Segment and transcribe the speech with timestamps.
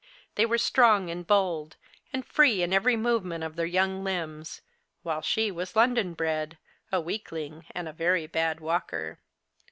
[0.33, 1.77] They were strong and bold,
[2.11, 4.63] and free in every movement of their young limbs,
[5.03, 6.57] while she was London bred,
[6.91, 9.19] a weakling, and a very bad walker.